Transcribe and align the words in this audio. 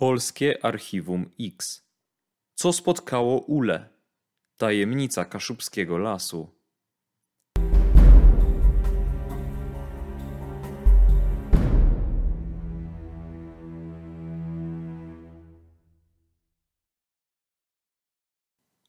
Polskie 0.00 0.64
Archiwum 0.64 1.30
X. 1.40 1.82
Co 2.54 2.72
spotkało 2.72 3.38
Ule? 3.40 3.88
Tajemnica 4.56 5.24
Kaszubskiego 5.24 5.98
Lasu. 5.98 6.48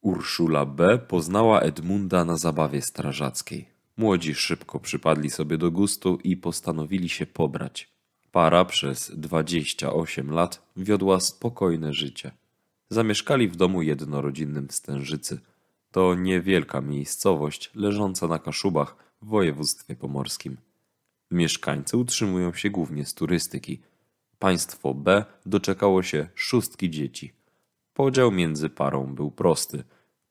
Urszula 0.02 0.66
B. 0.66 0.98
poznała 0.98 1.62
Edmunda 1.62 2.26
na 2.26 2.38
zabawie 2.38 2.82
strażackiej. 2.82 3.70
Młodzi 3.98 4.36
szybko 4.36 4.80
przypadli 4.80 5.30
sobie 5.30 5.58
do 5.58 5.72
gustu 5.72 6.20
i 6.24 6.38
postanowili 6.38 7.10
się 7.10 7.26
pobrać. 7.26 7.99
Para 8.32 8.66
przez 8.66 9.12
28 9.16 10.32
lat 10.32 10.62
wiodła 10.78 11.20
spokojne 11.20 11.94
życie. 11.94 12.32
Zamieszkali 12.90 13.48
w 13.48 13.56
domu 13.56 13.82
jednorodzinnym 13.82 14.68
w 14.68 14.74
Stężycy. 14.74 15.40
To 15.92 16.16
niewielka 16.16 16.82
miejscowość 16.82 17.72
leżąca 17.76 18.28
na 18.28 18.40
Kaszubach 18.40 18.96
w 19.22 19.28
województwie 19.28 19.96
pomorskim. 19.96 20.58
Mieszkańcy 21.32 21.98
utrzymują 21.98 22.54
się 22.54 22.70
głównie 22.70 23.06
z 23.06 23.14
turystyki. 23.14 23.82
Państwo 24.40 24.94
B 24.94 25.26
doczekało 25.46 26.04
się 26.04 26.28
szóstki 26.36 26.90
dzieci. 26.90 27.34
Podział 27.94 28.32
między 28.32 28.70
parą 28.70 29.16
był 29.16 29.32
prosty. 29.32 29.84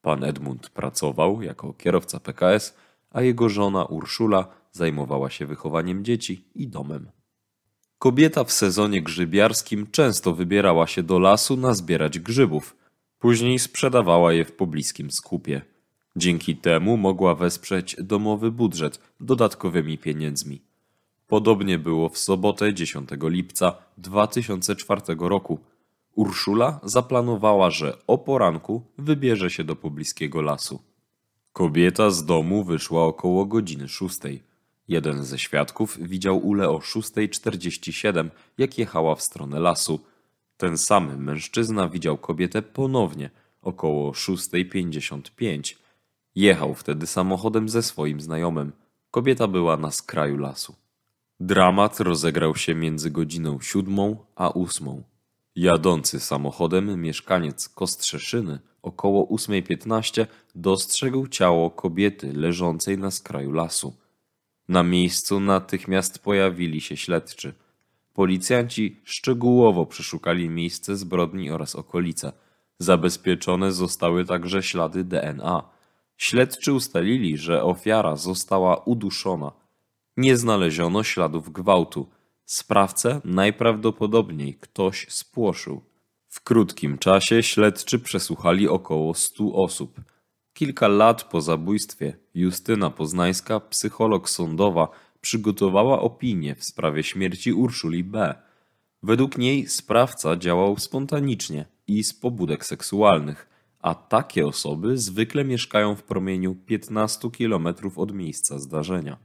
Pan 0.03 0.25
Edmund 0.25 0.71
pracował 0.71 1.43
jako 1.43 1.73
kierowca 1.73 2.21
PKS, 2.21 2.77
a 3.11 3.23
jego 3.23 3.49
żona 3.49 3.85
Urszula 3.85 4.49
zajmowała 4.73 5.31
się 5.31 5.47
wychowaniem 5.47 6.05
dzieci 6.05 6.45
i 6.55 6.69
domem. 6.69 7.11
Kobieta 7.99 8.45
w 8.45 8.53
sezonie 8.53 9.03
grzybiarskim 9.03 9.87
często 9.91 10.35
wybierała 10.35 10.87
się 10.87 11.03
do 11.03 11.19
lasu 11.19 11.57
nazbierać 11.57 12.19
grzybów. 12.19 12.77
Później 13.19 13.59
sprzedawała 13.59 14.33
je 14.33 14.45
w 14.45 14.53
pobliskim 14.53 15.11
skupie. 15.11 15.63
Dzięki 16.17 16.57
temu 16.57 16.97
mogła 16.97 17.35
wesprzeć 17.35 17.97
domowy 17.99 18.51
budżet 18.51 19.01
dodatkowymi 19.21 19.99
pieniędzmi. 19.99 20.63
Podobnie 21.27 21.79
było 21.79 22.09
w 22.09 22.19
sobotę 22.19 22.75
10 22.75 23.09
lipca 23.23 23.75
2004 23.97 25.03
roku. 25.19 25.59
Urszula 26.15 26.81
zaplanowała, 26.83 27.71
że 27.71 27.97
o 28.07 28.19
poranku 28.19 28.83
wybierze 28.99 29.51
się 29.51 29.65
do 29.65 29.77
pobliskiego 29.77 30.43
lasu. 30.43 30.83
Kobieta 31.53 32.11
z 32.11 32.25
domu 32.25 32.65
wyszła 32.65 33.05
około 33.05 33.47
godziny 33.47 33.89
szóstej. 33.89 34.43
Jeden 34.89 35.25
ze 35.25 35.39
świadków 35.39 35.99
widział 36.01 36.39
Ule 36.39 36.69
o 36.69 36.79
6.47, 36.79 38.29
jak 38.59 38.79
jechała 38.79 39.15
w 39.15 39.23
stronę 39.23 39.61
lasu. 39.61 40.01
Ten 40.57 40.79
sam 40.79 41.23
mężczyzna 41.23 41.89
widział 41.89 42.19
kobietę 42.19 42.63
ponownie 42.63 43.31
około 43.63 44.13
6.55. 44.13 45.75
Jechał 46.35 46.75
wtedy 46.75 47.07
samochodem 47.07 47.69
ze 47.69 47.83
swoim 47.83 48.21
znajomym. 48.21 48.73
Kobieta 49.11 49.47
była 49.49 49.77
na 49.77 49.91
skraju 49.91 50.37
lasu. 50.37 50.75
Dramat 51.41 52.01
rozegrał 52.01 52.57
się 52.57 52.75
między 52.75 53.11
godziną 53.11 53.61
siódmą 53.61 54.17
a 54.37 54.51
ósmą. 54.51 55.03
Jadący 55.57 56.21
samochodem 56.21 57.03
mieszkaniec 57.03 57.69
Kostrzeszyny 57.69 58.59
około 58.83 59.27
8.15 59.27 60.27
dostrzegł 60.55 61.27
ciało 61.27 61.71
kobiety 61.71 62.33
leżącej 62.33 62.99
na 62.99 63.11
skraju 63.11 63.53
lasu. 63.53 63.95
Na 64.69 64.83
miejscu 64.83 65.41
natychmiast 65.41 66.19
pojawili 66.19 66.81
się 66.81 66.97
śledczy. 66.97 67.55
Policjanci 68.15 69.01
szczegółowo 69.05 69.87
przeszukali 69.87 70.49
miejsce 70.49 70.97
zbrodni 70.97 71.51
oraz 71.51 71.77
okolice. 71.77 72.33
Zabezpieczone 72.79 73.73
zostały 73.73 74.25
także 74.25 74.63
ślady 74.63 75.05
DNA. 75.05 75.63
Śledczy 76.17 76.73
ustalili, 76.73 77.37
że 77.37 77.63
ofiara 77.63 78.17
została 78.17 78.77
uduszona. 78.77 79.53
Nie 80.17 80.37
znaleziono 80.37 81.03
śladów 81.03 81.53
gwałtu. 81.53 82.09
Sprawcę 82.45 83.21
najprawdopodobniej 83.25 84.55
ktoś 84.55 85.07
spłoszył. 85.09 85.83
W 86.29 86.41
krótkim 86.41 86.99
czasie 86.99 87.43
śledczy 87.43 87.99
przesłuchali 87.99 88.69
około 88.69 89.15
stu 89.15 89.63
osób. 89.63 90.01
Kilka 90.59 90.89
lat 90.89 91.25
po 91.25 91.41
zabójstwie 91.41 92.17
Justyna 92.35 92.91
Poznańska, 92.91 93.61
psycholog 93.61 94.31
sądowa, 94.31 94.89
przygotowała 95.21 96.01
opinię 96.01 96.55
w 96.55 96.65
sprawie 96.65 97.03
śmierci 97.03 97.53
Urszuli 97.53 98.05
B. 98.05 98.35
Według 99.03 99.39
niej 99.39 99.67
sprawca 99.69 100.37
działał 100.37 100.79
spontanicznie 100.79 101.67
i 101.87 102.05
z 102.05 102.15
pobudek 102.15 102.67
seksualnych, 102.67 103.49
a 103.81 103.95
takie 103.95 104.47
osoby 104.47 104.99
zwykle 104.99 105.45
mieszkają 105.45 105.95
w 105.95 106.03
promieniu 106.03 106.55
15 106.55 107.31
km 107.31 107.69
od 107.97 108.15
miejsca 108.15 108.59
zdarzenia. 108.59 109.17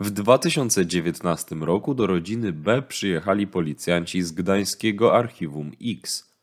W 0.00 0.10
2019 0.10 1.54
roku 1.54 1.94
do 1.94 2.06
rodziny 2.06 2.52
B 2.52 2.82
przyjechali 2.82 3.46
policjanci 3.46 4.22
z 4.22 4.32
gdańskiego 4.32 5.16
archiwum 5.16 5.72
X. 5.82 6.33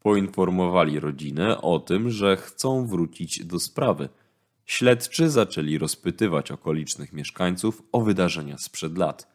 Poinformowali 0.00 1.00
rodzinę 1.00 1.60
o 1.60 1.78
tym, 1.78 2.10
że 2.10 2.36
chcą 2.36 2.86
wrócić 2.86 3.44
do 3.44 3.60
sprawy. 3.60 4.08
Śledczy 4.66 5.30
zaczęli 5.30 5.78
rozpytywać 5.78 6.50
okolicznych 6.50 7.12
mieszkańców 7.12 7.82
o 7.92 8.00
wydarzenia 8.00 8.58
sprzed 8.58 8.98
lat. 8.98 9.28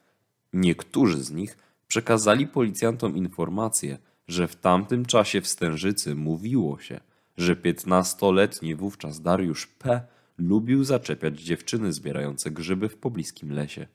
Niektórzy 0.54 1.24
z 1.24 1.32
nich 1.32 1.58
przekazali 1.88 2.48
policjantom 2.48 3.18
informację, 3.18 3.98
że 4.28 4.48
w 4.48 4.56
tamtym 4.56 5.06
czasie 5.06 5.42
w 5.42 5.48
Stężycy 5.48 6.16
mówiło 6.16 6.80
się, 6.80 7.00
że 7.38 7.56
15-letni 7.56 8.76
wówczas 8.76 9.22
Dariusz 9.22 9.68
P. 9.68 10.02
lubił 10.38 10.84
zaczepiać 10.84 11.42
dziewczyny 11.42 11.94
zbierające 11.94 12.52
grzyby 12.52 12.90
w 12.90 12.98
pobliskim 12.98 13.52
lesie. 13.52 13.88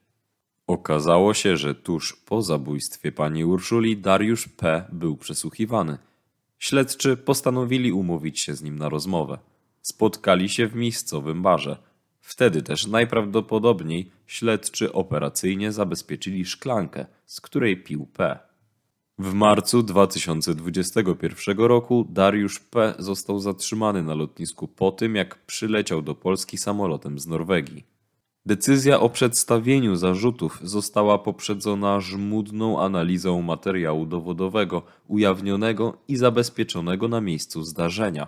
Okazało 0.67 1.33
się, 1.33 1.57
że 1.57 1.75
tuż 1.75 2.15
po 2.15 2.41
zabójstwie 2.41 3.11
pani 3.11 3.45
Urszuli 3.45 3.97
Dariusz 3.97 4.47
P. 4.47 4.85
był 4.91 5.17
przesłuchiwany– 5.17 5.97
Śledczy 6.59 7.17
postanowili 7.17 7.91
umówić 7.91 8.39
się 8.39 8.55
z 8.55 8.63
nim 8.63 8.79
na 8.79 8.89
rozmowę. 8.89 9.37
Spotkali 9.81 10.49
się 10.49 10.67
w 10.67 10.75
miejscowym 10.75 11.41
barze. 11.41 11.77
Wtedy 12.21 12.61
też 12.61 12.87
najprawdopodobniej 12.87 14.11
śledczy 14.27 14.93
operacyjnie 14.93 15.71
zabezpieczyli 15.71 16.45
szklankę, 16.45 17.05
z 17.25 17.41
której 17.41 17.83
pił 17.83 18.07
P. 18.13 18.39
W 19.19 19.33
marcu 19.33 19.83
2021 19.83 21.57
roku 21.57 22.07
Dariusz 22.09 22.59
P. 22.59 22.95
został 22.99 23.39
zatrzymany 23.39 24.03
na 24.03 24.15
lotnisku 24.15 24.67
po 24.67 24.91
tym, 24.91 25.15
jak 25.15 25.45
przyleciał 25.45 26.01
do 26.01 26.15
Polski 26.15 26.57
samolotem 26.57 27.19
z 27.19 27.27
Norwegii. 27.27 27.98
Decyzja 28.45 28.99
o 28.99 29.09
przedstawieniu 29.09 29.95
zarzutów 29.95 30.59
została 30.63 31.17
poprzedzona 31.17 31.99
żmudną 31.99 32.81
analizą 32.81 33.41
materiału 33.41 34.05
dowodowego 34.05 34.83
ujawnionego 35.07 35.97
i 36.07 36.15
zabezpieczonego 36.15 37.07
na 37.07 37.21
miejscu 37.21 37.63
zdarzenia. 37.63 38.27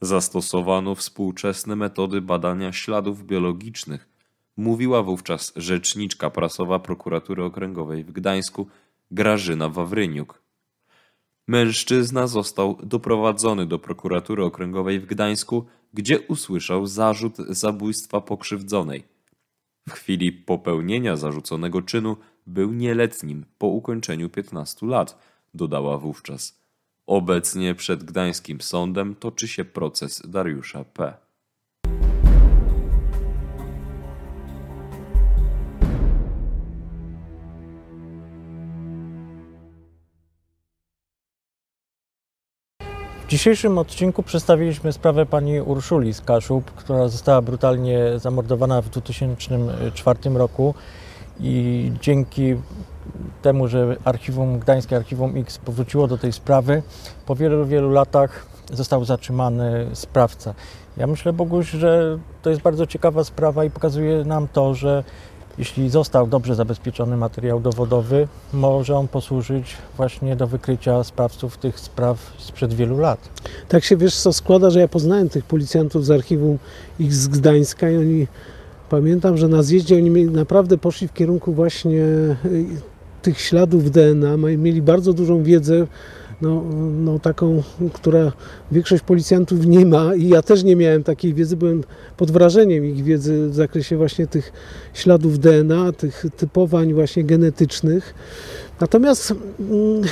Zastosowano 0.00 0.94
współczesne 0.94 1.76
metody 1.76 2.20
badania 2.20 2.72
śladów 2.72 3.26
biologicznych, 3.26 4.08
mówiła 4.56 5.02
wówczas 5.02 5.52
rzeczniczka 5.56 6.30
prasowa 6.30 6.78
prokuratury 6.78 7.44
okręgowej 7.44 8.04
w 8.04 8.12
Gdańsku 8.12 8.66
Grażyna 9.10 9.68
Wawryniuk. 9.68 10.42
Mężczyzna 11.48 12.26
został 12.26 12.78
doprowadzony 12.82 13.66
do 13.66 13.78
prokuratury 13.78 14.44
okręgowej 14.44 15.00
w 15.00 15.06
Gdańsku, 15.06 15.66
gdzie 15.94 16.20
usłyszał 16.20 16.86
zarzut 16.86 17.36
zabójstwa 17.36 18.20
pokrzywdzonej. 18.20 19.11
W 19.88 19.92
chwili 19.92 20.32
popełnienia 20.32 21.16
zarzuconego 21.16 21.82
czynu 21.82 22.16
był 22.46 22.72
nieletnim 22.72 23.44
po 23.58 23.66
ukończeniu 23.66 24.28
15 24.28 24.86
lat, 24.86 25.18
dodała 25.54 25.98
wówczas. 25.98 26.62
Obecnie 27.06 27.74
przed 27.74 28.04
gdańskim 28.04 28.60
sądem 28.60 29.14
toczy 29.14 29.48
się 29.48 29.64
proces 29.64 30.22
Dariusza 30.28 30.84
P. 30.84 31.14
dzisiejszym 43.32 43.78
odcinku 43.78 44.22
przedstawiliśmy 44.22 44.92
sprawę 44.92 45.26
pani 45.26 45.60
Urszuli 45.60 46.14
z 46.14 46.20
Kaszub, 46.20 46.70
która 46.70 47.08
została 47.08 47.42
brutalnie 47.42 47.98
zamordowana 48.16 48.82
w 48.82 48.88
2004 48.88 50.18
roku 50.34 50.74
i 51.40 51.92
dzięki 52.00 52.56
temu, 53.42 53.68
że 53.68 53.96
archiwum, 54.04 54.58
Gdańskie 54.58 54.96
Archiwum 54.96 55.36
X 55.36 55.58
powróciło 55.58 56.08
do 56.08 56.18
tej 56.18 56.32
sprawy, 56.32 56.82
po 57.26 57.36
wielu, 57.36 57.66
wielu 57.66 57.90
latach 57.90 58.46
został 58.72 59.04
zatrzymany 59.04 59.86
sprawca. 59.92 60.54
Ja 60.96 61.06
myślę, 61.06 61.32
Boguś, 61.32 61.70
że 61.70 62.18
to 62.42 62.50
jest 62.50 62.62
bardzo 62.62 62.86
ciekawa 62.86 63.24
sprawa 63.24 63.64
i 63.64 63.70
pokazuje 63.70 64.24
nam 64.24 64.48
to, 64.48 64.74
że 64.74 65.04
jeśli 65.58 65.90
został 65.90 66.26
dobrze 66.26 66.54
zabezpieczony 66.54 67.16
materiał 67.16 67.60
dowodowy, 67.60 68.28
może 68.52 68.96
on 68.96 69.08
posłużyć 69.08 69.76
właśnie 69.96 70.36
do 70.36 70.46
wykrycia 70.46 71.04
sprawców 71.04 71.56
tych 71.56 71.80
spraw 71.80 72.32
sprzed 72.38 72.74
wielu 72.74 72.98
lat. 72.98 73.28
Tak 73.68 73.84
się 73.84 73.96
wiesz 73.96 74.16
co 74.16 74.32
składa, 74.32 74.70
że 74.70 74.80
ja 74.80 74.88
poznałem 74.88 75.28
tych 75.28 75.44
policjantów 75.44 76.06
z 76.06 76.10
archiwum 76.10 76.58
X 77.00 77.14
z 77.14 77.28
Gdańska 77.28 77.90
i 77.90 77.96
oni 77.96 78.26
pamiętam, 78.90 79.36
że 79.36 79.48
na 79.48 79.62
zjeździe 79.62 79.96
oni 79.96 80.10
naprawdę 80.24 80.78
poszli 80.78 81.08
w 81.08 81.12
kierunku 81.12 81.52
właśnie 81.52 82.00
y, 82.00 82.36
tych 83.22 83.40
śladów 83.40 83.90
DNA, 83.90 84.36
mieli 84.36 84.82
bardzo 84.82 85.12
dużą 85.12 85.42
wiedzę, 85.42 85.86
no, 86.42 86.62
no 87.04 87.18
taką, 87.18 87.62
która 87.92 88.32
większość 88.72 89.02
policjantów 89.02 89.66
nie 89.66 89.86
ma 89.86 90.14
i 90.14 90.28
ja 90.28 90.42
też 90.42 90.64
nie 90.64 90.76
miałem 90.76 91.04
takiej 91.04 91.34
wiedzy, 91.34 91.56
byłem 91.56 91.84
pod 92.16 92.30
wrażeniem 92.30 92.84
ich 92.84 93.04
wiedzy 93.04 93.48
w 93.48 93.54
zakresie 93.54 93.96
właśnie 93.96 94.26
tych 94.26 94.52
śladów 94.94 95.38
DNA, 95.38 95.92
tych 95.92 96.24
typowań 96.36 96.94
właśnie 96.94 97.24
genetycznych. 97.24 98.14
Natomiast 98.80 99.34
mm, 99.60 100.02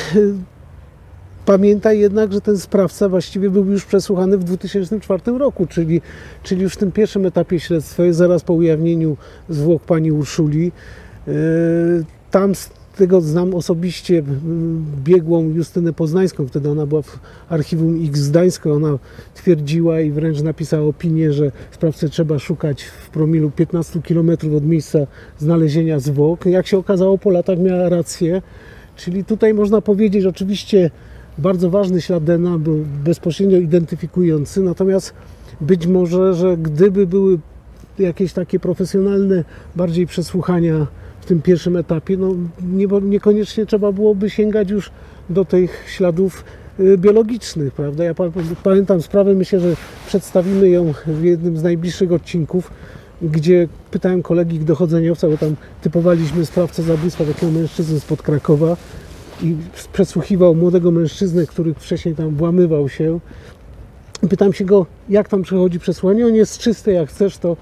Pamiętaj 1.46 1.98
jednak, 1.98 2.32
że 2.32 2.40
ten 2.40 2.58
sprawca 2.58 3.08
właściwie 3.08 3.50
był 3.50 3.64
już 3.64 3.84
przesłuchany 3.84 4.38
w 4.38 4.44
2004 4.44 5.38
roku, 5.38 5.66
czyli, 5.66 6.00
czyli 6.42 6.62
już 6.62 6.74
w 6.74 6.76
tym 6.76 6.92
pierwszym 6.92 7.26
etapie 7.26 7.60
śledztwa, 7.60 8.02
zaraz 8.10 8.42
po 8.42 8.52
ujawnieniu 8.52 9.16
zwłok 9.48 9.82
pani 9.82 10.12
Urszuli. 10.12 10.72
Yy, 11.26 11.32
Tam 12.30 12.52
tego 13.00 13.20
znam 13.20 13.54
osobiście 13.54 14.22
biegłą 15.04 15.48
Justynę 15.48 15.92
Poznańską, 15.92 16.46
wtedy 16.46 16.70
ona 16.70 16.86
była 16.86 17.02
w 17.02 17.18
archiwum 17.48 18.04
X 18.08 18.28
Gdańska, 18.28 18.70
ona 18.70 18.98
twierdziła 19.34 20.00
i 20.00 20.10
wręcz 20.10 20.42
napisała 20.42 20.86
opinię, 20.88 21.32
że 21.32 21.52
sprawcę 21.70 22.08
trzeba 22.08 22.38
szukać 22.38 22.82
w 22.82 23.10
promilu 23.10 23.50
15 23.50 24.02
km 24.02 24.30
od 24.56 24.66
miejsca 24.66 24.98
znalezienia 25.38 26.00
zwłok. 26.00 26.46
Jak 26.46 26.66
się 26.66 26.78
okazało 26.78 27.18
po 27.18 27.30
latach 27.30 27.58
miała 27.58 27.88
rację, 27.88 28.42
czyli 28.96 29.24
tutaj 29.24 29.54
można 29.54 29.80
powiedzieć 29.80 30.24
oczywiście 30.24 30.90
bardzo 31.38 31.70
ważny 31.70 32.00
ślad 32.00 32.24
DNA 32.24 32.58
był 32.58 32.84
bezpośrednio 33.04 33.58
identyfikujący, 33.58 34.62
natomiast 34.62 35.14
być 35.60 35.86
może, 35.86 36.34
że 36.34 36.56
gdyby 36.56 37.06
były 37.06 37.38
jakieś 37.98 38.32
takie 38.32 38.60
profesjonalne 38.60 39.44
bardziej 39.76 40.06
przesłuchania 40.06 40.86
tym 41.30 41.42
pierwszym 41.42 41.76
etapie, 41.76 42.16
no 42.16 42.34
nie, 42.62 42.86
niekoniecznie 43.02 43.66
trzeba 43.66 43.92
byłoby 43.92 44.30
sięgać 44.30 44.70
już 44.70 44.90
do 45.30 45.44
tych 45.44 45.84
śladów 45.88 46.44
y, 46.80 46.98
biologicznych, 46.98 47.74
prawda? 47.74 48.04
Ja 48.04 48.14
pa, 48.14 48.24
pamiętam 48.62 49.02
sprawę, 49.02 49.34
myślę, 49.34 49.60
że 49.60 49.76
przedstawimy 50.06 50.68
ją 50.68 50.92
w 51.06 51.24
jednym 51.24 51.56
z 51.56 51.62
najbliższych 51.62 52.12
odcinków, 52.12 52.70
gdzie 53.22 53.68
pytałem 53.90 54.22
kolegi 54.22 54.58
dochodzeniowca, 54.58 55.28
bo 55.28 55.36
tam 55.36 55.56
typowaliśmy 55.82 56.46
sprawcę 56.46 56.82
zabójstwa 56.82 57.24
takiego 57.24 57.52
mężczyzny 57.52 58.00
spod 58.00 58.22
Krakowa, 58.22 58.76
i 59.42 59.56
przesłuchiwał 59.92 60.54
młodego 60.54 60.90
mężczyznę, 60.90 61.46
który 61.46 61.74
wcześniej 61.74 62.14
tam 62.14 62.36
włamywał 62.36 62.88
się. 62.88 63.20
Pytam 64.30 64.52
się 64.52 64.64
go, 64.64 64.86
jak 65.08 65.28
tam 65.28 65.42
przechodzi 65.42 65.78
przesłanie. 65.78 66.26
On 66.26 66.34
jest 66.34 66.58
czysty, 66.58 66.92
jak 66.92 67.08
chcesz, 67.08 67.38
to, 67.38 67.56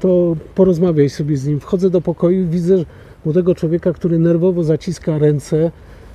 to 0.00 0.36
porozmawiaj 0.54 1.10
sobie 1.10 1.36
z 1.36 1.46
nim. 1.46 1.60
Wchodzę 1.60 1.90
do 1.90 2.00
pokoju 2.00 2.48
widzę 2.48 2.84
młodego 3.24 3.54
człowieka, 3.54 3.92
który 3.92 4.18
nerwowo 4.18 4.64
zaciska 4.64 5.18
ręce, 5.18 5.70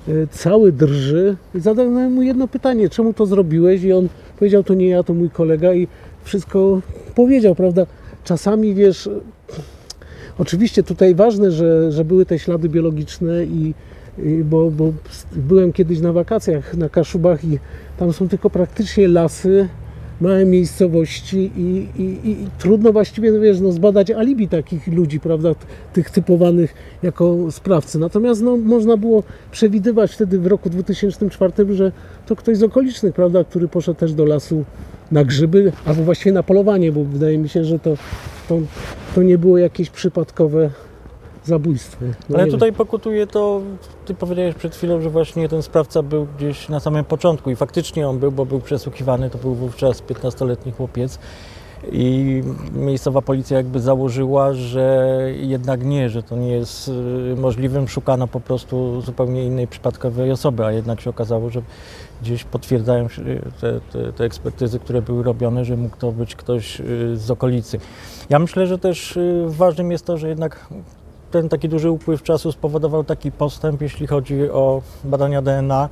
y, 0.07 0.27
cały 0.31 0.71
drży. 0.71 1.35
Zadałem 1.55 2.13
mu 2.13 2.21
jedno 2.21 2.47
pytanie, 2.47 2.89
czemu 2.89 3.13
to 3.13 3.25
zrobiłeś? 3.25 3.83
I 3.83 3.93
on 3.93 4.07
powiedział, 4.39 4.63
to 4.63 4.73
nie 4.73 4.87
ja, 4.87 5.03
to 5.03 5.13
mój 5.13 5.29
kolega 5.29 5.73
i 5.73 5.87
wszystko 6.23 6.81
powiedział, 7.15 7.55
prawda? 7.55 7.85
Czasami, 8.23 8.75
wiesz, 8.75 9.09
oczywiście 10.37 10.83
tutaj 10.83 11.15
ważne, 11.15 11.51
że, 11.51 11.91
że 11.91 12.05
były 12.05 12.25
te 12.25 12.39
ślady 12.39 12.69
biologiczne 12.69 13.45
i, 13.45 13.73
i 14.23 14.43
bo, 14.43 14.71
bo 14.71 14.93
byłem 15.35 15.73
kiedyś 15.73 15.99
na 15.99 16.13
wakacjach 16.13 16.77
na 16.77 16.89
Kaszubach 16.89 17.45
i 17.45 17.59
tam 17.97 18.13
są 18.13 18.29
tylko 18.29 18.49
praktycznie 18.49 19.07
lasy, 19.07 19.69
małe 20.21 20.45
miejscowości 20.45 21.51
i, 21.57 21.87
i, 22.01 22.29
i, 22.29 22.47
trudno 22.59 22.93
właściwie 22.93 23.31
no 23.31 23.39
wiesz, 23.39 23.59
no, 23.59 23.71
zbadać 23.71 24.11
alibi 24.11 24.47
takich 24.47 24.87
ludzi, 24.87 25.19
prawda, 25.19 25.49
tych 25.93 26.09
typowanych 26.09 26.73
jako 27.03 27.51
sprawcy. 27.51 27.99
Natomiast 27.99 28.41
no, 28.41 28.57
można 28.57 28.97
było 28.97 29.23
przewidywać 29.51 30.11
wtedy 30.11 30.39
w 30.39 30.47
roku 30.47 30.69
2004, 30.69 31.53
że 31.75 31.91
to 32.25 32.35
ktoś 32.35 32.57
z 32.57 32.63
okolicznych, 32.63 33.13
prawda, 33.13 33.43
który 33.43 33.67
poszedł 33.67 33.99
też 33.99 34.13
do 34.13 34.25
lasu 34.25 34.65
na 35.11 35.23
grzyby, 35.23 35.71
albo 35.85 36.03
właściwie 36.03 36.31
na 36.31 36.43
polowanie, 36.43 36.91
bo 36.91 37.03
wydaje 37.03 37.37
mi 37.37 37.49
się, 37.49 37.63
że 37.63 37.79
to, 37.79 37.97
to, 38.49 38.59
to 39.15 39.23
nie 39.23 39.37
było 39.37 39.57
jakieś 39.57 39.89
przypadkowe 39.89 40.69
zabójstwo. 41.45 42.05
No 42.29 42.37
Ale 42.37 42.47
tutaj 42.47 42.73
pokutuje 42.73 43.27
to, 43.27 43.61
ty 44.05 44.13
powiedziałeś 44.13 44.55
przed 44.55 44.75
chwilą, 44.75 45.01
że 45.01 45.09
właśnie 45.09 45.49
ten 45.49 45.61
sprawca 45.61 46.03
był 46.03 46.27
gdzieś 46.37 46.69
na 46.69 46.79
samym 46.79 47.05
początku 47.05 47.51
i 47.51 47.55
faktycznie 47.55 48.07
on 48.07 48.19
był, 48.19 48.31
bo 48.31 48.45
był 48.45 48.59
przesłuchiwany, 48.59 49.29
to 49.29 49.37
był 49.37 49.55
wówczas 49.55 50.03
15-letni 50.03 50.71
chłopiec 50.71 51.19
i 51.91 52.41
miejscowa 52.73 53.21
policja 53.21 53.57
jakby 53.57 53.79
założyła, 53.79 54.53
że 54.53 55.17
jednak 55.35 55.85
nie, 55.85 56.09
że 56.09 56.23
to 56.23 56.35
nie 56.35 56.51
jest 56.51 56.87
y, 56.87 57.35
możliwym, 57.37 57.87
szukano 57.87 58.27
po 58.27 58.39
prostu 58.39 59.01
zupełnie 59.01 59.43
innej 59.43 59.67
przypadkowej 59.67 60.31
osoby, 60.31 60.65
a 60.65 60.71
jednak 60.71 61.01
się 61.01 61.09
okazało, 61.09 61.49
że 61.49 61.61
gdzieś 62.21 62.43
potwierdzają 62.43 63.09
się 63.09 63.23
te, 63.61 63.79
te, 63.91 64.13
te 64.13 64.23
ekspertyzy, 64.23 64.79
które 64.79 65.01
były 65.01 65.23
robione, 65.23 65.65
że 65.65 65.77
mógł 65.77 65.97
to 65.97 66.11
być 66.11 66.35
ktoś 66.35 66.79
y, 66.79 67.17
z 67.17 67.31
okolicy. 67.31 67.79
Ja 68.29 68.39
myślę, 68.39 68.67
że 68.67 68.77
też 68.77 69.17
y, 69.17 69.43
ważnym 69.47 69.91
jest 69.91 70.05
to, 70.05 70.17
że 70.17 70.29
jednak 70.29 70.67
ten 71.31 71.49
taki 71.49 71.69
duży 71.69 71.91
upływ 71.91 72.23
czasu 72.23 72.51
spowodował 72.51 73.03
taki 73.03 73.31
postęp, 73.31 73.81
jeśli 73.81 74.07
chodzi 74.07 74.49
o 74.49 74.81
badania 75.03 75.41
DNA, 75.41 75.89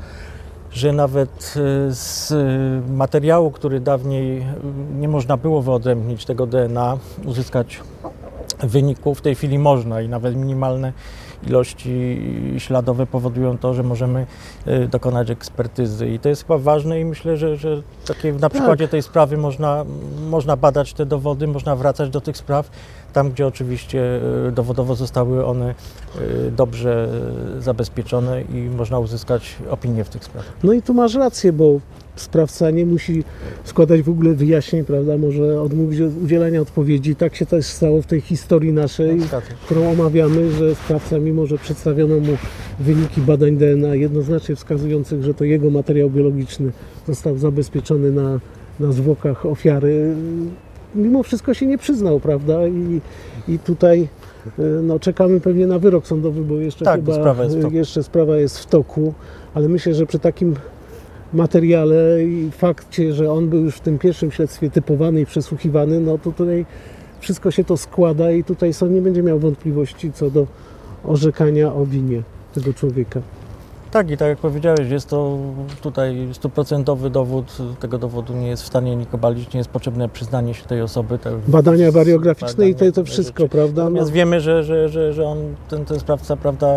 że 0.74 0.94
nawet 0.94 1.54
y, 1.90 1.96
z 1.96 2.32
y, 2.32 2.92
materiału, 2.92 3.52
który 3.52 3.80
dawniej 3.80 4.38
y, 4.40 4.44
nie 5.00 5.08
można 5.08 5.38
było 5.38 5.62
wyodrębnić 5.62 6.26
tego 6.26 6.48
DNA, 6.48 6.98
uzyskać 7.26 7.82
wyników, 8.60 9.20
w 9.20 9.22
tej 9.22 9.36
chwili 9.36 9.60
można 9.60 10.02
i 10.02 10.10
nawet 10.10 10.36
minimalne 10.36 10.94
ilości 11.48 12.22
śladowe 12.58 13.06
powodują 13.06 13.58
to, 13.58 13.74
że 13.74 13.84
możemy 13.84 14.26
dokonać 14.92 15.30
ekspertyzy. 15.30 16.10
I 16.10 16.20
to 16.20 16.30
jest 16.30 16.42
chyba 16.42 16.58
ważne 16.58 17.00
i 17.00 17.06
myślę, 17.06 17.38
że, 17.38 17.58
że 17.58 17.82
takie 18.08 18.34
na 18.34 18.50
przykładzie 18.50 18.88
tej 18.88 19.02
sprawy 19.02 19.38
można, 19.38 19.86
można 20.30 20.58
badać 20.58 20.94
te 20.94 21.06
dowody, 21.06 21.48
można 21.48 21.76
wracać 21.76 22.10
do 22.10 22.22
tych 22.22 22.38
spraw, 22.38 22.70
tam 23.14 23.32
gdzie 23.32 23.48
oczywiście 23.48 24.20
y, 24.48 24.52
dowodowo 24.52 24.96
zostały 24.96 25.46
one 25.46 25.76
y, 26.48 26.52
dobrze 26.52 27.10
y, 27.58 27.62
zabezpieczone 27.62 28.42
i 28.42 28.56
można 28.78 29.00
uzyskać 29.00 29.56
opinię 29.70 30.04
w 30.04 30.10
tych 30.10 30.24
sprawach. 30.24 30.54
No 30.64 30.74
i 30.74 30.82
tu 30.82 30.94
masz 30.94 31.16
rację, 31.16 31.54
bo 31.54 31.80
sprawca 32.16 32.72
nie 32.72 32.86
musi 32.86 33.24
składać 33.64 34.02
w 34.02 34.10
ogóle 34.10 34.34
wyjaśnień, 34.34 34.86
prawda? 34.86 35.18
Może 35.18 35.62
odmówić 35.62 36.02
od 36.02 36.24
udzielania 36.24 36.62
odpowiedzi. 36.62 37.16
Tak 37.16 37.36
się 37.36 37.46
też 37.46 37.66
stało 37.66 38.02
w 38.02 38.06
tej 38.06 38.22
historii 38.22 38.74
naszej, 38.74 39.20
którą 39.66 39.92
omawiamy, 39.92 40.52
że 40.52 40.76
sprawca, 40.76 41.20
mimo 41.20 41.46
że 41.46 41.58
przedstawiono 41.58 42.20
mu 42.20 42.38
wyniki 42.80 43.22
badań 43.22 43.58
DNA 43.58 43.96
jednoznacznie 43.96 44.56
wskazujących, 44.56 45.24
że 45.24 45.34
to 45.34 45.44
jego 45.44 45.70
materiał 45.70 46.10
biologiczny 46.10 46.72
został 47.08 47.38
zabezpieczony 47.38 48.12
na, 48.12 48.40
na 48.80 48.92
zwłokach 48.92 49.46
ofiary, 49.46 50.16
mimo 50.96 51.24
wszystko 51.24 51.54
się 51.54 51.66
nie 51.66 51.78
przyznał, 51.78 52.20
prawda? 52.20 52.68
I, 52.68 53.02
i 53.48 53.60
tutaj 53.60 54.08
y, 54.60 54.62
no, 54.84 55.00
czekamy 55.00 55.40
pewnie 55.40 55.68
na 55.68 55.80
wyrok 55.80 56.08
sądowy, 56.08 56.42
bo 56.42 56.56
jeszcze 56.56 56.86
Tak, 56.86 56.96
chyba 56.96 57.14
sprawa 57.14 57.44
jest 57.44 57.72
jeszcze 57.72 58.04
sprawa 58.04 58.38
jest 58.38 58.60
w 58.60 58.66
toku, 58.66 59.14
ale 59.54 59.70
myślę, 59.70 59.94
że 59.94 60.06
przy 60.06 60.20
takim 60.20 60.56
materiale 61.34 62.24
i 62.24 62.52
fakcie, 62.52 63.14
że 63.14 63.32
on 63.32 63.50
był 63.50 63.64
już 63.64 63.76
w 63.76 63.80
tym 63.80 64.00
pierwszym 64.00 64.32
śledztwie 64.32 64.70
typowany 64.70 65.22
i 65.22 65.26
przesłuchiwany, 65.26 66.00
no 66.00 66.18
to 66.18 66.32
tutaj 66.32 66.66
wszystko 67.20 67.52
się 67.52 67.64
to 67.64 67.78
składa 67.78 68.32
i 68.32 68.44
tutaj 68.44 68.74
sąd 68.74 68.92
nie 68.92 69.02
będzie 69.02 69.24
miał 69.24 69.40
wątpliwości 69.40 70.12
co 70.12 70.30
do 70.30 70.48
orzekania 71.04 71.74
o 71.74 71.86
winie 71.86 72.22
tego 72.54 72.74
człowieka. 72.74 73.22
Tak 73.94 74.12
i 74.12 74.18
tak 74.18 74.28
jak 74.28 74.38
powiedziałeś, 74.38 74.90
jest 74.90 75.10
to 75.10 75.38
tutaj 75.82 76.28
stuprocentowy 76.32 77.10
dowód, 77.10 77.58
tego 77.80 77.98
dowodu 77.98 78.34
nie 78.34 78.48
jest 78.48 78.64
w 78.64 78.68
stanie 78.68 78.96
nikt 78.96 79.16
obalić, 79.16 79.54
nie 79.54 79.58
jest 79.58 79.70
potrzebne 79.70 80.10
przyznanie 80.10 80.54
się 80.54 80.66
tej 80.66 80.82
osoby. 80.82 81.20
Tak, 81.20 81.34
Badania 81.48 81.92
wariograficzne 81.92 82.70
i 82.70 82.74
to, 82.76 82.80
to 82.80 82.86
badania 82.86 83.06
wszystko, 83.06 83.44
rzeczy. 83.44 83.56
prawda? 83.58 83.84
No, 83.84 83.90
Natomiast 83.90 84.12
wiemy, 84.12 84.42
że, 84.42 84.64
że, 84.64 84.90
że, 84.90 85.14
że 85.14 85.28
on, 85.28 85.38
ten, 85.70 85.86
ten 85.86 86.00
sprawca, 86.00 86.36
prawda, 86.38 86.68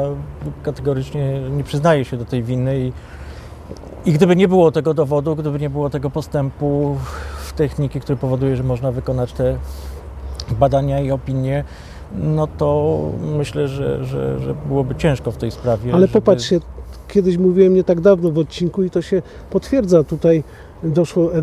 kategorycznie 0.62 1.40
nie 1.50 1.64
przyznaje 1.64 2.04
się 2.04 2.16
do 2.16 2.24
tej 2.24 2.42
winy 2.42 2.80
i, 2.80 2.92
i 4.04 4.12
gdyby 4.12 4.36
nie 4.36 4.48
było 4.48 4.72
tego 4.72 4.94
dowodu, 4.94 5.36
gdyby 5.36 5.58
nie 5.58 5.70
było 5.70 5.90
tego 5.90 6.10
postępu 6.10 6.96
w 7.44 7.52
techniki, 7.52 8.00
który 8.00 8.16
powoduje, 8.16 8.56
że 8.56 8.62
można 8.62 8.92
wykonać 8.92 9.32
te 9.32 9.58
badania 10.60 11.00
i 11.00 11.10
opinie, 11.10 11.64
no 12.12 12.46
to 12.46 13.00
myślę, 13.38 13.68
że, 13.68 14.04
że, 14.04 14.38
że 14.40 14.54
byłoby 14.54 14.94
ciężko 14.94 15.30
w 15.30 15.36
tej 15.36 15.50
sprawie. 15.50 15.92
ale 15.92 16.06
żeby- 16.06 16.12
popatrz 16.12 16.44
się, 16.44 16.60
kiedyś 17.16 17.36
mówiłem 17.36 17.74
nie 17.74 17.84
tak 17.84 18.00
dawno 18.00 18.30
w 18.30 18.38
odcinku 18.38 18.82
i 18.82 18.90
to 18.90 19.02
się 19.02 19.22
potwierdza. 19.50 20.04
Tutaj 20.04 20.44
doszło 20.82 21.34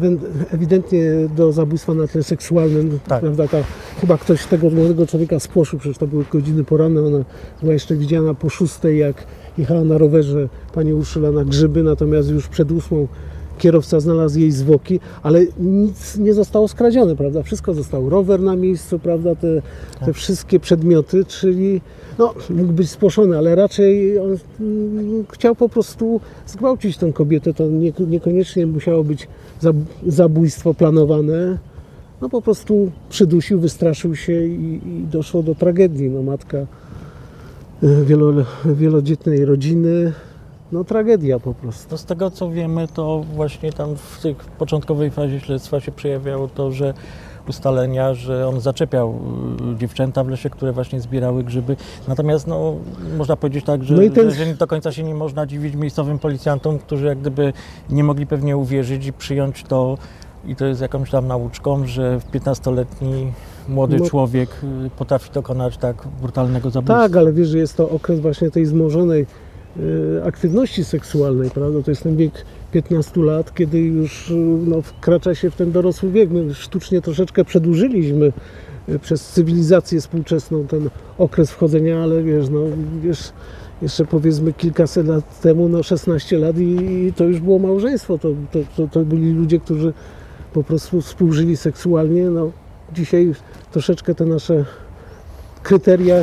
ewidentnie 0.52 1.04
do 1.36 1.52
zabójstwa 1.52 1.94
na 1.94 2.08
tle 2.08 2.24
seksualnym. 2.24 3.00
Tak. 3.08 3.22
Prawda? 3.22 3.48
Ta, 3.48 3.58
chyba 4.02 4.18
ktoś 4.18 4.46
tego 4.46 4.70
młodego 4.70 5.08
człowieka 5.08 5.40
spłoszył, 5.40 5.80
przecież 5.80 5.98
to 5.98 6.08
były 6.08 6.26
godziny 6.32 6.64
poranne. 6.64 7.02
Ona 7.02 7.26
była 7.62 7.74
jeszcze 7.74 7.96
widziana 7.96 8.34
po 8.34 8.50
szóstej, 8.50 9.00
jak 9.00 9.16
jechała 9.58 9.84
na 9.84 9.98
rowerze 9.98 10.50
pani 10.74 10.94
Urszula 10.94 11.32
na 11.32 11.46
grzyby, 11.46 11.84
natomiast 11.84 12.30
już 12.30 12.48
przed 12.48 12.72
ósmą 12.72 13.08
kierowca 13.58 14.00
znalazł 14.00 14.40
jej 14.40 14.52
zwłoki, 14.52 15.00
ale 15.24 15.46
nic 15.60 16.18
nie 16.18 16.34
zostało 16.34 16.68
skradzione, 16.68 17.16
prawda? 17.16 17.44
Wszystko 17.44 17.74
zostało. 17.74 18.10
Rower 18.10 18.42
na 18.42 18.56
miejscu, 18.56 19.00
prawda? 19.00 19.36
Te, 19.36 19.62
te 20.06 20.14
wszystkie 20.14 20.60
przedmioty, 20.60 21.26
czyli 21.26 21.82
no, 22.20 22.34
mógł 22.50 22.74
być 22.74 22.90
spłoszony, 22.90 23.38
ale 23.38 23.56
raczej 23.56 24.20
on 24.20 24.38
mm, 24.60 25.26
chciał 25.32 25.56
po 25.56 25.70
prostu 25.70 26.22
zgwałcić 26.48 26.98
tę 26.98 27.14
kobietę. 27.14 27.54
To 27.54 27.68
nie, 27.68 27.94
niekoniecznie 28.08 28.68
musiało 28.68 29.04
być 29.04 29.28
zab, 29.62 29.76
zabójstwo 30.08 30.74
planowane. 30.74 31.58
No 32.22 32.30
po 32.30 32.42
prostu 32.42 32.92
przydusił, 33.10 33.60
wystraszył 33.60 34.16
się 34.16 34.46
i, 34.46 34.82
i 34.86 35.08
doszło 35.12 35.44
do 35.44 35.56
tragedii. 35.56 36.10
No, 36.10 36.24
matka 36.24 36.58
y, 37.84 38.06
wielo, 38.06 38.34
wielodzietnej 38.66 39.46
rodziny, 39.46 40.14
no 40.74 40.84
tragedia 40.84 41.40
po 41.40 41.54
prostu. 41.54 41.88
No 41.92 41.98
z 41.98 42.06
tego 42.06 42.32
co 42.32 42.50
wiemy, 42.50 42.88
to 42.88 43.24
właśnie 43.36 43.74
tam 43.74 43.96
w 43.96 44.22
tej 44.22 44.36
początkowej 44.60 45.12
fazie 45.12 45.40
śledztwa 45.40 45.80
się 45.80 45.92
przejawiało 45.92 46.48
to, 46.48 46.72
że 46.72 46.94
ustalenia, 47.50 48.14
że 48.14 48.48
on 48.48 48.60
zaczepiał 48.62 49.16
y, 49.74 49.78
dziewczęta 49.78 50.24
w 50.24 50.28
lesie, 50.30 50.50
które 50.50 50.72
właśnie 50.74 51.02
zbierały 51.02 51.44
grzyby. 51.44 51.76
Natomiast 52.08 52.48
no, 52.48 52.76
można 53.18 53.36
powiedzieć 53.36 53.66
tak, 53.66 53.84
że, 53.84 53.96
No 53.96 54.02
ten- 54.16 54.32
że, 54.32 54.46
do 54.46 54.68
końca 54.68 54.92
się 54.92 55.04
nie 55.04 55.16
można 55.16 55.46
dziwić 55.46 55.76
miejscowym 55.76 56.20
policjantom, 56.20 56.80
którzy 56.80 57.06
jak 57.06 57.20
gdyby 57.20 57.54
nie 57.90 58.04
mogli 58.04 58.28
pewnie 58.28 58.58
uwierzyć 58.58 59.06
i 59.06 59.14
przyjąć 59.14 59.64
to 59.64 59.98
i 60.48 60.56
to 60.56 60.66
jest 60.66 60.82
jakąś 60.82 61.12
tam 61.12 61.28
nauczką, 61.28 61.86
że 61.88 62.20
15-letni 62.34 63.32
młody 63.70 63.98
No- 64.00 64.06
człowiek 64.06 64.50
y, 64.86 64.90
potrafi 64.98 65.32
dokonać 65.32 65.78
tak 65.78 65.96
brutalnego 66.22 66.70
zabójstwa. 66.70 67.02
Tak, 67.04 67.18
ale 67.18 67.34
wiesz, 67.34 67.48
że 67.48 67.58
jest 67.58 67.78
to 67.78 67.90
okres 67.90 68.20
właśnie 68.20 68.52
tej 68.52 68.64
wzmożonej 68.66 69.22
e, 69.22 69.26
aktywności 70.24 70.84
seksualnej, 70.84 71.50
prawda? 71.50 71.82
To 71.82 71.92
jest 71.92 72.04
ten 72.04 72.16
wiek 72.16 72.46
15 72.72 73.22
lat, 73.22 73.54
kiedy 73.54 73.80
już 73.80 74.32
e, 74.32 74.34
no, 74.68 74.82
wkracza 74.82 75.36
się 75.36 75.52
w 75.52 75.56
ten 75.56 75.72
dorosły 75.72 76.12
wiek. 76.12 76.30
My 76.30 76.54
sztucznie 76.54 77.02
troszeczkę 77.02 77.46
przedłużyliśmy 77.46 78.34
e, 78.90 79.00
przez 79.00 79.30
cywilizację 79.30 80.02
współczesną 80.02 80.68
ten 80.68 80.90
okres 81.18 81.52
wchodzenia, 81.52 82.04
ale 82.04 82.24
wiesz, 82.24 82.50
no 82.50 82.60
wiesz, 83.04 83.32
jeszcze 83.82 84.06
powiedzmy 84.06 84.54
kilkaset 84.54 85.08
lat 85.08 85.42
temu, 85.42 85.70
no 85.70 85.84
16 85.84 86.38
lat 86.38 86.58
i, 86.58 86.64
i 87.08 87.14
to 87.14 87.24
już 87.24 87.40
było 87.40 87.60
małżeństwo. 87.60 88.18
To, 88.18 88.30
to, 88.52 88.60
to, 88.78 88.88
to 88.88 89.00
byli 89.00 89.32
ludzie, 89.32 89.60
którzy 89.60 89.94
po 90.54 90.64
prostu 90.64 91.02
współżyli 91.02 91.58
seksualnie. 91.58 92.30
No, 92.30 92.52
dzisiaj 92.94 93.34
troszeczkę 93.72 94.16
te 94.16 94.26
nasze 94.26 94.66
kryteria 95.64 96.16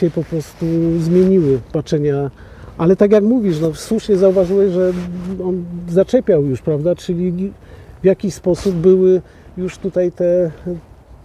się 0.00 0.10
po 0.10 0.24
prostu 0.24 0.66
zmieniły 1.00 1.60
patrzenia. 1.72 2.30
Ale 2.78 2.96
tak 2.96 3.12
jak 3.12 3.24
mówisz, 3.24 3.60
no 3.60 3.74
słusznie 3.74 4.16
zauważyłeś, 4.16 4.72
że 4.72 4.92
on 5.44 5.64
zaczepiał 5.88 6.44
już, 6.44 6.62
prawda? 6.62 6.94
Czyli 6.94 7.52
w 8.02 8.04
jakiś 8.04 8.34
sposób 8.34 8.74
były 8.74 9.22
już 9.56 9.78
tutaj 9.78 10.12
te, 10.12 10.50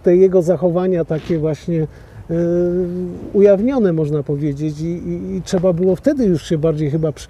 te 0.02 0.16
jego 0.16 0.42
zachowania 0.42 1.04
takie 1.04 1.38
właśnie 1.38 1.82
e, 1.82 1.86
ujawnione, 3.32 3.92
można 3.92 4.22
powiedzieć, 4.22 4.80
i, 4.80 4.86
i, 4.86 5.36
i 5.36 5.42
trzeba 5.42 5.72
było 5.72 5.96
wtedy 5.96 6.24
już 6.24 6.48
się 6.48 6.58
bardziej 6.58 6.90
chyba 6.90 7.12
przy, 7.12 7.28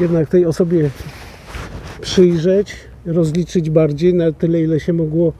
jednak 0.00 0.28
tej 0.28 0.46
osobie 0.46 0.90
przyjrzeć, 2.00 2.76
rozliczyć 3.06 3.70
bardziej 3.70 4.14
na 4.14 4.32
tyle, 4.32 4.60
ile 4.60 4.80
się 4.80 4.92
mogło. 4.92 5.32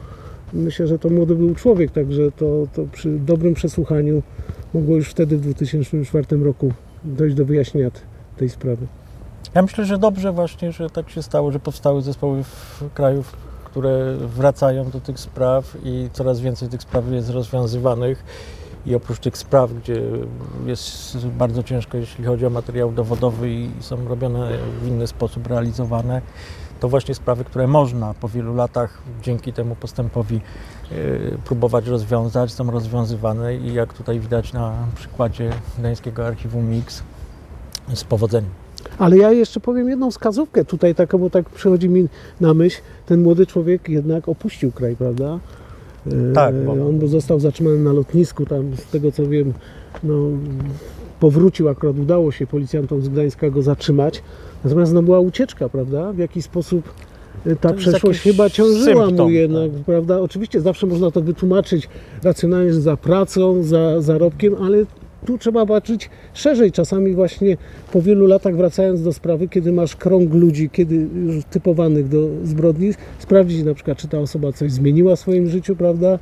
Myślę, 0.52 0.86
że 0.86 0.98
to 0.98 1.08
młody 1.08 1.34
był 1.34 1.54
człowiek, 1.54 1.90
także 1.90 2.32
to, 2.32 2.66
to 2.74 2.82
przy 2.92 3.10
dobrym 3.10 3.54
przesłuchaniu 3.54 4.22
mogło 4.74 4.96
już 4.96 5.08
wtedy 5.08 5.36
w 5.36 5.40
2004 5.40 6.36
roku 6.36 6.72
dojść 7.04 7.36
do 7.36 7.44
wyjaśnienia 7.44 7.90
tej 8.36 8.48
sprawy. 8.48 8.86
Ja 9.54 9.62
myślę, 9.62 9.84
że 9.84 9.98
dobrze 9.98 10.32
właśnie, 10.32 10.72
że 10.72 10.90
tak 10.90 11.10
się 11.10 11.22
stało, 11.22 11.52
że 11.52 11.60
powstały 11.60 12.02
zespoły 12.02 12.44
w 12.44 12.84
krajów, 12.94 13.36
które 13.64 14.16
wracają 14.16 14.90
do 14.90 15.00
tych 15.00 15.20
spraw 15.20 15.76
i 15.84 16.08
coraz 16.12 16.40
więcej 16.40 16.68
tych 16.68 16.82
spraw 16.82 17.04
jest 17.10 17.30
rozwiązywanych. 17.30 18.24
I 18.86 18.94
oprócz 18.94 19.18
tych 19.18 19.36
spraw, 19.36 19.72
gdzie 19.72 20.02
jest 20.66 21.26
bardzo 21.26 21.62
ciężko, 21.62 21.96
jeśli 21.96 22.24
chodzi 22.24 22.46
o 22.46 22.50
materiał 22.50 22.92
dowodowy 22.92 23.50
i 23.50 23.70
są 23.80 24.08
robione 24.08 24.50
w 24.82 24.88
inny 24.88 25.06
sposób, 25.06 25.46
realizowane, 25.46 26.22
to 26.80 26.88
właśnie 26.88 27.14
sprawy, 27.14 27.44
które 27.44 27.66
można 27.66 28.14
po 28.14 28.28
wielu 28.28 28.54
latach 28.54 29.02
dzięki 29.22 29.52
temu 29.52 29.76
postępowi 29.76 30.36
e, 30.36 30.94
próbować 31.44 31.86
rozwiązać, 31.86 32.52
są 32.52 32.70
rozwiązywane 32.70 33.56
i 33.56 33.74
jak 33.74 33.94
tutaj 33.94 34.20
widać 34.20 34.52
na 34.52 34.72
przykładzie 34.94 35.50
Gdańskiego 35.78 36.26
Archiwum 36.26 36.70
Mix 36.70 37.02
z 37.94 38.04
powodzeniem. 38.04 38.50
Ale 38.98 39.16
ja 39.16 39.32
jeszcze 39.32 39.60
powiem 39.60 39.88
jedną 39.88 40.10
wskazówkę 40.10 40.64
tutaj, 40.64 40.94
taką, 40.94 41.18
bo 41.18 41.30
tak 41.30 41.50
przychodzi 41.50 41.88
mi 41.88 42.08
na 42.40 42.54
myśl, 42.54 42.80
ten 43.06 43.22
młody 43.22 43.46
człowiek 43.46 43.88
jednak 43.88 44.28
opuścił 44.28 44.72
kraj, 44.72 44.96
prawda? 44.96 45.38
E, 46.06 46.32
Tak, 46.34 46.54
bo- 46.64 46.72
On 46.72 47.08
został 47.08 47.40
zatrzymany 47.40 47.78
na 47.78 47.92
lotnisku, 47.92 48.46
tam 48.46 48.76
z 48.76 48.84
tego 48.90 49.12
co 49.12 49.26
wiem, 49.26 49.52
no, 50.02 50.14
powrócił, 51.20 51.68
akurat 51.68 51.98
udało 51.98 52.32
się 52.32 52.46
policjantom 52.46 53.02
z 53.02 53.08
Gdańska 53.08 53.50
go 53.50 53.62
zatrzymać, 53.62 54.22
natomiast 54.64 54.92
no, 54.92 55.02
była 55.02 55.20
ucieczka, 55.20 55.68
prawda? 55.68 56.12
W 56.12 56.18
jaki 56.18 56.42
sposób 56.42 56.92
e, 57.46 57.56
ta 57.56 57.72
przeszłość 57.72 58.20
chyba 58.20 58.50
ciążyła 58.50 59.02
mu 59.02 59.06
symptom, 59.06 59.32
jednak, 59.32 59.72
tak. 59.72 59.80
prawda? 59.82 60.20
Oczywiście 60.20 60.60
zawsze 60.60 60.86
można 60.86 61.10
to 61.10 61.20
wytłumaczyć 61.20 61.88
racjonalnie, 62.22 62.72
że 62.72 62.80
za 62.80 62.96
pracą, 62.96 63.62
za 63.62 64.00
zarobkiem, 64.00 64.54
ale 64.62 64.84
tu 65.26 65.38
trzeba 65.38 65.66
patrzeć 65.66 66.10
szerzej. 66.34 66.72
Czasami 66.72 67.14
właśnie 67.14 67.56
po 67.92 68.02
wielu 68.02 68.26
latach 68.26 68.56
wracając 68.56 69.02
do 69.02 69.12
sprawy, 69.12 69.48
kiedy 69.48 69.72
masz 69.72 69.96
krąg 69.96 70.34
ludzi, 70.34 70.70
kiedy 70.70 70.94
już 71.26 71.44
typowanych 71.44 72.08
do 72.08 72.28
zbrodni, 72.44 72.90
sprawdzić 73.18 73.62
na 73.64 73.74
przykład, 73.74 73.98
czy 73.98 74.08
ta 74.08 74.18
osoba 74.18 74.52
coś 74.52 74.72
zmieniła 74.72 75.16
w 75.16 75.20
swoim 75.20 75.46
życiu, 75.48 75.76
prawda? 75.76 76.18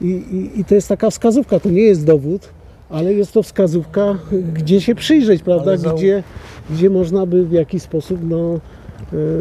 I, 0.00 0.06
i, 0.06 0.60
i 0.60 0.64
to 0.64 0.74
jest 0.74 0.88
taka 0.88 1.10
wskazówka, 1.10 1.60
to 1.60 1.70
nie 1.70 1.82
jest 1.82 2.06
dowód, 2.06 2.48
ale 2.90 3.14
jest 3.14 3.32
to 3.32 3.42
wskazówka, 3.42 4.18
gdzie 4.54 4.80
się 4.80 4.94
przyjrzeć, 4.94 5.42
prawda? 5.42 5.74
Zau- 5.76 5.96
Gdzie, 5.96 6.22
gdzie 6.70 6.90
można 6.90 7.26
by 7.26 7.44
w 7.44 7.52
jakiś 7.52 7.82
sposób 7.82 8.20
no, 8.22 8.60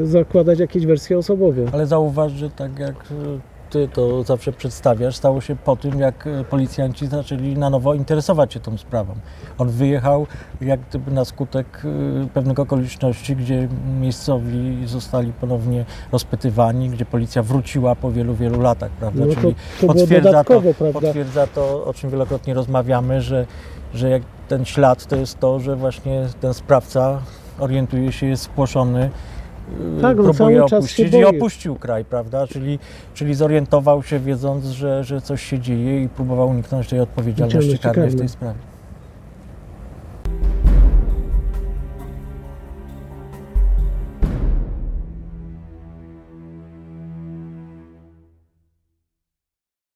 e, 0.03 0.05
zakładać 0.05 0.59
jakieś 0.59 0.85
wersje 0.85 1.17
osobowe. 1.17 1.65
Ale 1.71 1.87
zauważ, 1.87 2.31
że 2.31 2.49
tak 2.49 2.79
jak 2.79 2.95
e, 2.95 3.56
ty 3.69 3.87
to 3.93 4.23
zawsze 4.23 4.53
przedstawiasz, 4.53 5.15
stało 5.15 5.41
się 5.41 5.55
po 5.55 5.75
tym, 5.75 5.99
jak 5.99 6.27
e, 6.27 6.43
policjanci 6.43 7.07
zaczęli 7.07 7.57
na 7.57 7.69
nowo 7.69 7.93
interesować 7.93 8.53
się 8.53 8.59
tą 8.59 8.77
sprawą. 8.77 9.15
On 9.57 9.69
wyjechał 9.69 10.27
jak 10.61 10.79
gdyby 10.89 11.11
na 11.11 11.25
skutek 11.25 11.83
e, 12.25 12.27
pewnych 12.27 12.59
okoliczności, 12.59 13.35
gdzie 13.35 13.67
miejscowi 13.99 14.87
zostali 14.87 15.33
ponownie 15.33 15.85
rozpytywani, 16.11 16.89
gdzie 16.89 17.05
policja 17.05 17.43
wróciła 17.43 17.95
po 17.95 18.11
wielu, 18.11 18.35
wielu 18.35 18.61
latach, 18.61 18.91
prawda? 18.91 19.25
No 19.25 19.33
to, 19.35 19.41
Czyli 19.41 19.55
to 19.81 19.87
potwierdza 19.87 20.43
to, 20.43 20.61
prawda? 20.61 20.99
potwierdza 20.99 21.47
to, 21.47 21.85
o 21.85 21.93
czym 21.93 22.09
wielokrotnie 22.09 22.53
rozmawiamy, 22.53 23.21
że, 23.21 23.45
że 23.93 24.09
jak 24.09 24.23
ten 24.47 24.65
ślad 24.65 25.05
to 25.05 25.15
jest 25.15 25.39
to, 25.39 25.59
że 25.59 25.75
właśnie 25.75 26.27
ten 26.41 26.53
sprawca 26.53 27.21
orientuje 27.59 28.11
się, 28.11 28.25
jest 28.25 28.43
spłoszony, 28.43 29.09
Tak, 30.01 30.19
on 30.19 30.25
próbuje 30.25 30.63
opuścić 30.63 31.13
i 31.13 31.25
opuścił 31.25 31.75
kraj, 31.75 32.05
prawda? 32.05 32.47
Czyli, 32.47 32.79
czyli 33.13 33.33
zorientował 33.33 34.03
się 34.03 34.19
wiedząc, 34.19 34.65
że, 34.65 35.03
że 35.03 35.21
coś 35.21 35.41
się 35.43 35.59
dzieje 35.59 36.03
i 36.03 36.09
próbował 36.09 36.49
uniknąć 36.49 36.87
tej 36.87 36.99
odpowiedzialności 36.99 37.79
karnej 37.79 38.09
w 38.09 38.17
tej 38.17 38.29
sprawie. 38.29 38.59